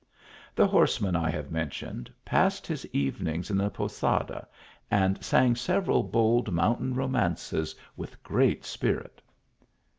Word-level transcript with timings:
The 0.55 0.65
horseman 0.65 1.15
I 1.15 1.29
have 1.29 1.51
mentioned, 1.51 2.11
passed 2.25 2.65
his 2.65 2.87
evening 2.87 3.45
in 3.51 3.59
th; 3.59 3.71
posada, 3.71 4.47
and 4.89 5.23
sang 5.23 5.55
several 5.55 6.01
bold 6.01 6.51
mountain 6.51 6.95
ro 6.95 7.07
mances 7.07 7.75
with 7.95 8.23
great 8.23 8.65
spirit. 8.65 9.21